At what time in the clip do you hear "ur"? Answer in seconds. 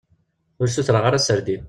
0.61-0.67